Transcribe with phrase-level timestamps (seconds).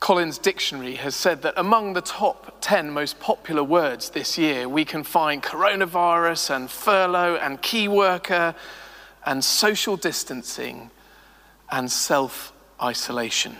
[0.00, 4.86] Collins Dictionary has said that among the top 10 most popular words this year, we
[4.86, 8.54] can find coronavirus and furlough and key worker
[9.26, 10.90] and social distancing
[11.70, 12.50] and self
[12.82, 13.58] isolation.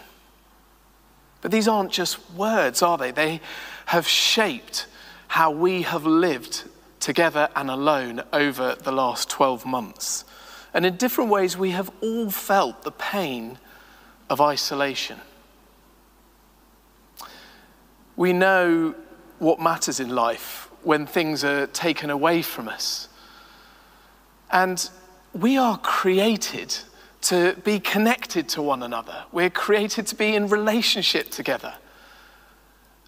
[1.40, 3.10] But these aren't just words, are they?
[3.10, 3.40] They
[3.86, 4.86] have shaped
[5.28, 6.64] how we have lived
[6.98, 10.24] together and alone over the last 12 months.
[10.74, 13.58] And in different ways, we have all felt the pain
[14.28, 15.18] of isolation.
[18.16, 18.94] We know
[19.38, 23.08] what matters in life when things are taken away from us.
[24.52, 24.88] And
[25.32, 26.76] we are created
[27.22, 29.24] to be connected to one another.
[29.30, 31.74] We're created to be in relationship together.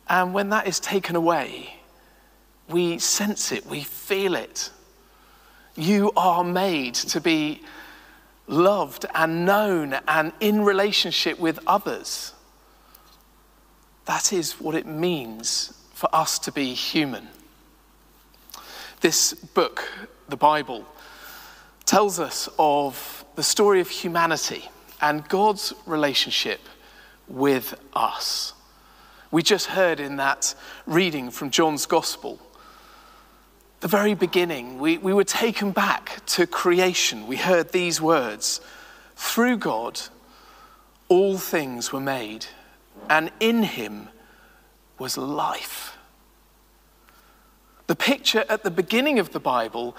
[0.09, 1.77] And when that is taken away,
[2.69, 4.71] we sense it, we feel it.
[5.75, 7.63] You are made to be
[8.47, 12.35] loved and known and in relationship with others.
[14.05, 17.29] That is what it means for us to be human.
[19.01, 19.89] This book,
[20.29, 20.85] the Bible,
[21.85, 24.69] tells us of the story of humanity
[25.01, 26.61] and God's relationship
[27.29, 28.53] with us.
[29.31, 30.55] We just heard in that
[30.87, 32.39] reading from John's Gospel,
[33.81, 37.27] the very beginning, we, we were taken back to creation.
[37.27, 38.61] We heard these words
[39.17, 40.01] Through God,
[41.09, 42.47] all things were made,
[43.11, 44.09] and in him
[44.99, 45.97] was life.
[47.89, 49.97] The picture at the beginning of the Bible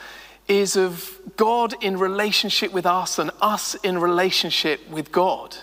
[0.48, 5.56] is of God in relationship with us and us in relationship with God.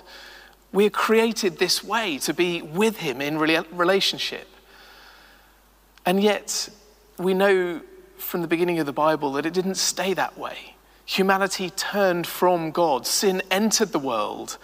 [0.72, 4.48] We're created this way to be with Him in relationship.
[6.06, 6.68] And yet,
[7.18, 7.82] we know
[8.16, 10.74] from the beginning of the Bible that it didn't stay that way.
[11.04, 14.58] Humanity turned from God, sin entered the world,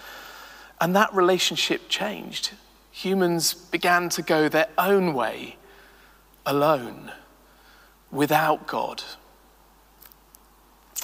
[0.80, 2.52] and that relationship changed.
[2.92, 5.56] Humans began to go their own way,
[6.46, 7.10] alone,
[8.10, 9.02] without God.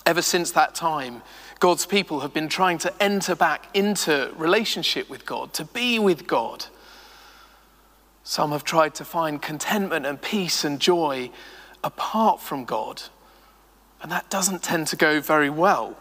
[0.05, 1.23] Ever since that time,
[1.61, 6.27] God's people have been trying to enter back into relationship with God, to be with
[6.27, 6.67] God.
[8.25, 11.31] Some have tried to find contentment and peace and joy
[11.85, 13.03] apart from God,
[14.03, 15.97] and that doesn't tend to go very well.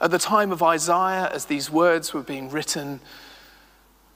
[0.00, 3.00] At the time of Isaiah, as these words were being written,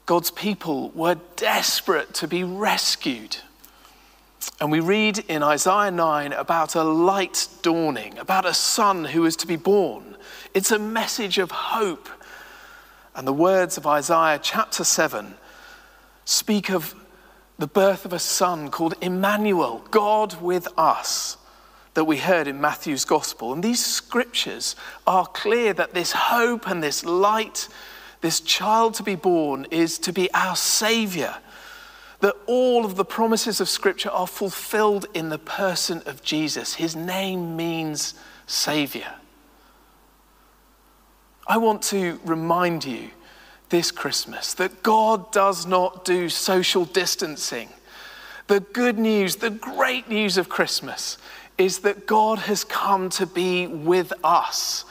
[0.06, 3.38] God's people were desperate to be rescued
[4.60, 9.36] and we read in Isaiah 9 about a light dawning, about a son who is
[9.36, 10.16] to be born.
[10.54, 12.08] It's a message of hope.
[13.14, 15.34] And the words of Isaiah chapter 7
[16.24, 16.94] speak of
[17.58, 21.36] the birth of a son called Emmanuel, God with us,
[21.94, 23.52] that we heard in Matthew's gospel.
[23.52, 24.74] And these scriptures
[25.06, 27.68] are clear that this hope and this light,
[28.22, 31.36] this child to be born, is to be our savior
[32.22, 36.74] that all of the promises of Scripture are fulfilled in the person of Jesus.
[36.74, 38.14] His name means
[38.46, 39.14] Savior.
[41.48, 43.10] I want to remind you
[43.70, 47.68] this Christmas that God does not do social distancing.
[48.46, 51.18] The good news, the great news of Christmas
[51.58, 54.84] is that God has come to be with us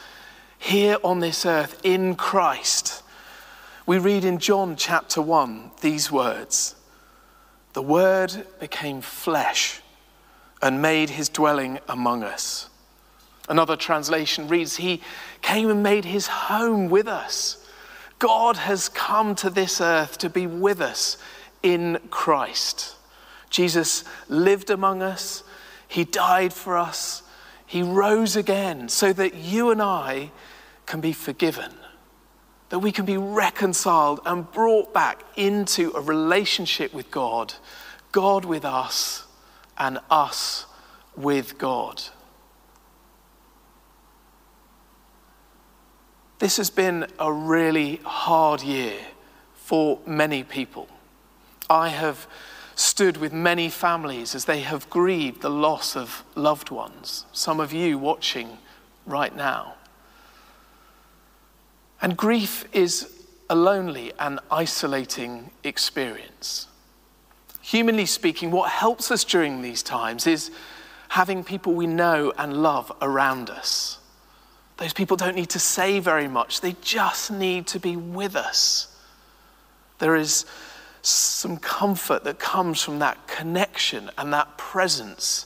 [0.60, 3.04] here on this earth in Christ.
[3.86, 6.75] We read in John chapter 1 these words.
[7.73, 9.81] The Word became flesh
[10.62, 12.69] and made his dwelling among us.
[13.50, 15.01] Another translation reads, He
[15.41, 17.65] came and made his home with us.
[18.19, 21.18] God has come to this earth to be with us
[21.63, 22.95] in Christ.
[23.50, 25.44] Jesus lived among us,
[25.88, 27.23] He died for us,
[27.65, 30.31] He rose again so that you and I
[30.85, 31.71] can be forgiven,
[32.71, 37.53] that we can be reconciled and brought back into a relationship with God,
[38.13, 39.27] God with us,
[39.77, 40.65] and us
[41.18, 42.01] with God.
[46.39, 49.00] This has been a really hard year
[49.53, 50.88] for many people.
[51.69, 52.25] I have
[52.75, 57.73] stood with many families as they have grieved the loss of loved ones, some of
[57.73, 58.59] you watching
[59.06, 59.75] right now.
[62.01, 63.07] And grief is
[63.50, 66.68] a lonely and isolating experience.
[67.62, 70.50] Humanly speaking, what helps us during these times is
[71.09, 74.00] having people we know and love around us.
[74.77, 78.88] Those people don't need to say very much, they just need to be with us.
[80.00, 80.45] There is
[81.04, 85.45] some comfort that comes from that connection and that presence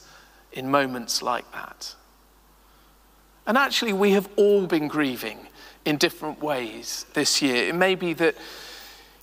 [0.53, 1.95] in moments like that.
[3.45, 5.47] And actually, we have all been grieving
[5.85, 7.67] in different ways this year.
[7.67, 8.35] It may be that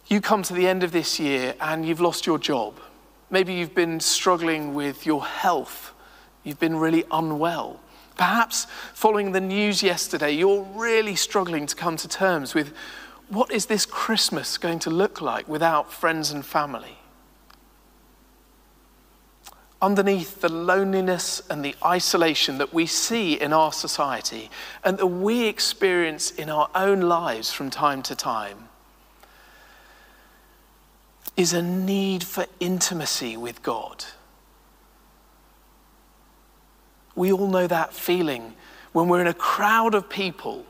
[0.06, 2.78] you come to the end of this year and you've lost your job.
[3.30, 5.92] Maybe you've been struggling with your health.
[6.44, 7.80] You've been really unwell.
[8.16, 12.72] Perhaps following the news yesterday, you're really struggling to come to terms with
[13.28, 16.98] what is this Christmas going to look like without friends and family?
[19.82, 24.48] Underneath the loneliness and the isolation that we see in our society
[24.84, 28.68] and that we experience in our own lives from time to time,
[31.36, 34.04] is a need for intimacy with God.
[37.14, 38.54] We all know that feeling
[38.92, 40.64] when we're in a crowd of people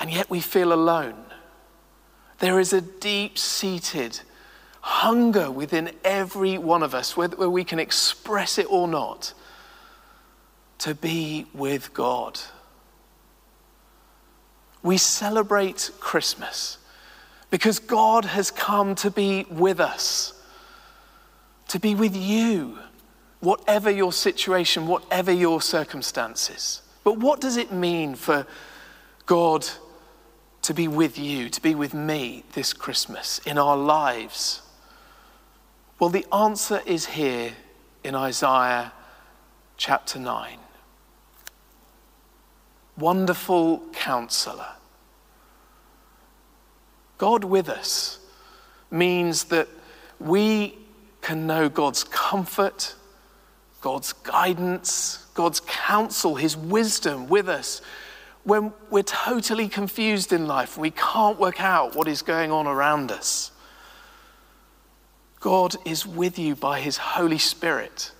[0.00, 1.24] and yet we feel alone.
[2.38, 4.20] There is a deep seated
[4.86, 9.34] hunger within every one of us, whether we can express it or not,
[10.78, 12.38] to be with God.
[14.84, 16.78] We celebrate Christmas
[17.50, 20.40] because God has come to be with us,
[21.66, 22.78] to be with you,
[23.40, 26.80] whatever your situation, whatever your circumstances.
[27.02, 28.46] But what does it mean for
[29.26, 29.66] God
[30.62, 34.62] to be with you, to be with me this Christmas in our lives?
[35.98, 37.54] Well, the answer is here
[38.04, 38.92] in Isaiah
[39.76, 40.58] chapter 9.
[42.98, 44.68] Wonderful counselor.
[47.18, 48.18] God with us
[48.90, 49.68] means that
[50.18, 50.76] we
[51.22, 52.94] can know God's comfort,
[53.80, 57.80] God's guidance, God's counsel, His wisdom with us
[58.46, 63.10] when we're totally confused in life, we can't work out what is going on around
[63.10, 63.50] us.
[65.46, 68.10] God is with you by his Holy Spirit,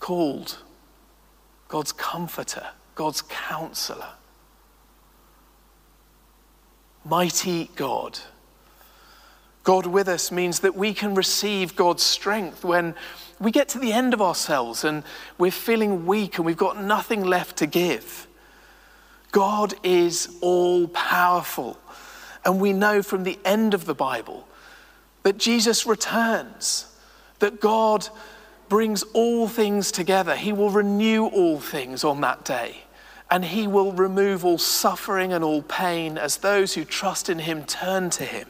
[0.00, 0.56] called
[1.68, 4.14] God's comforter, God's counselor.
[7.04, 8.18] Mighty God.
[9.62, 12.94] God with us means that we can receive God's strength when
[13.38, 15.02] we get to the end of ourselves and
[15.36, 18.26] we're feeling weak and we've got nothing left to give.
[19.32, 21.78] God is all powerful.
[22.42, 24.47] And we know from the end of the Bible
[25.22, 26.86] that Jesus returns,
[27.38, 28.08] that God
[28.68, 30.36] brings all things together.
[30.36, 32.84] He will renew all things on that day,
[33.30, 37.64] and He will remove all suffering and all pain as those who trust in Him
[37.64, 38.48] turn to Him.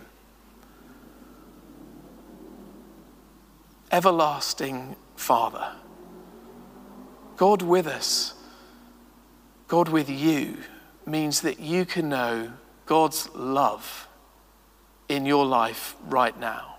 [3.90, 5.72] Everlasting Father,
[7.36, 8.34] God with us
[9.68, 10.56] God with you
[11.04, 12.52] means that you can know
[12.86, 14.07] God's love
[15.08, 16.76] in your life right now.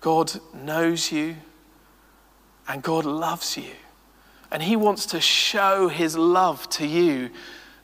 [0.00, 1.36] God knows you
[2.68, 3.72] and God loves you.
[4.52, 7.30] And He wants to show His love to you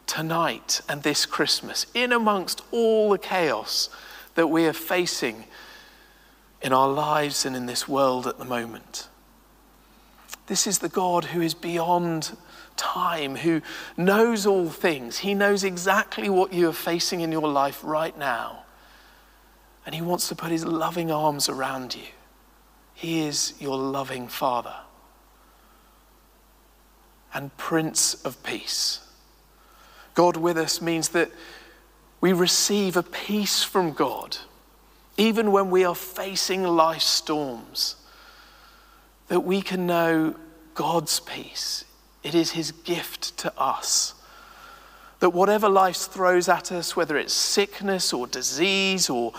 [0.07, 3.91] tonight and this Christmas, in amongst all the chaos
[4.37, 5.45] that we are facing
[6.63, 9.09] in our lives and in this world at the moment.
[10.47, 12.37] This is the God who is beyond
[12.77, 13.63] time, who
[13.97, 15.19] knows all things.
[15.19, 18.63] He knows exactly what you are facing in your life right now.
[19.87, 22.03] And He wants to put His loving arms around you.
[22.93, 24.75] He is your loving Father
[27.33, 29.01] and Prince of Peace.
[30.15, 31.31] God with us means that
[32.21, 34.37] we receive a peace from God,
[35.17, 37.97] even when we are facing life's storms,
[39.29, 40.35] that we can know
[40.75, 41.85] God's peace
[42.27, 44.15] it is his gift to us.
[45.21, 49.33] That whatever life throws at us, whether it's sickness or disease or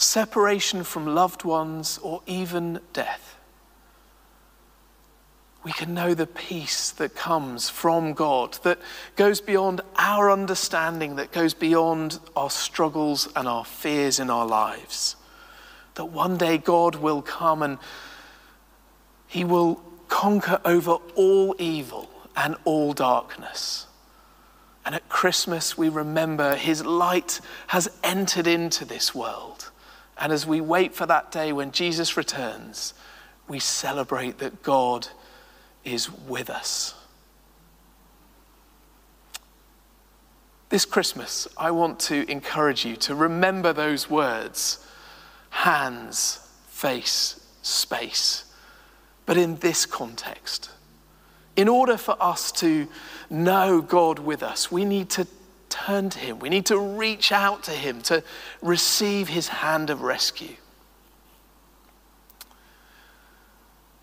[0.00, 3.36] separation from loved ones, or even death.
[5.62, 8.78] We can know the peace that comes from God, that
[9.16, 15.16] goes beyond our understanding, that goes beyond our struggles and our fears in our lives.
[15.96, 17.76] That one day God will come and
[19.26, 23.86] He will conquer over all evil and all darkness.
[24.86, 29.70] And at Christmas, we remember His light has entered into this world.
[30.20, 32.92] And as we wait for that day when Jesus returns,
[33.48, 35.08] we celebrate that God
[35.82, 36.94] is with us.
[40.68, 44.86] This Christmas, I want to encourage you to remember those words
[45.48, 48.44] hands, face, space.
[49.26, 50.70] But in this context,
[51.56, 52.86] in order for us to
[53.28, 55.26] know God with us, we need to
[55.86, 56.38] turn to Him.
[56.38, 58.22] We need to reach out to Him to
[58.62, 60.56] receive His hand of rescue.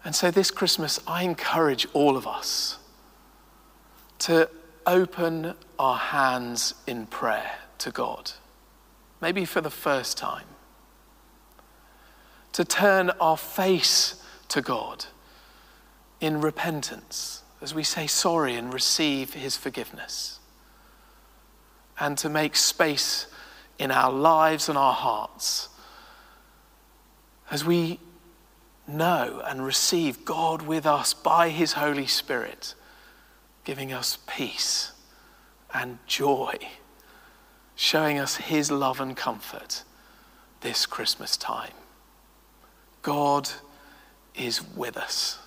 [0.04, 2.78] And so this Christmas, I encourage all of us
[4.20, 4.50] to
[4.86, 8.32] open our hands in prayer to God,
[9.22, 10.46] maybe for the first time,
[12.54, 15.06] to turn our face to God
[16.22, 20.40] in repentance as we say sorry and receive His forgiveness,
[22.00, 23.28] and to make space
[23.80, 25.70] in our lives and our hearts
[27.50, 28.00] as we
[28.88, 32.76] know and receive God with us by His Holy Spirit,
[33.64, 34.94] giving us peace
[35.74, 36.56] and joy,
[37.76, 39.84] showing us His love and comfort
[40.62, 41.74] this Christmas time.
[43.02, 43.50] God
[44.36, 45.40] is with us.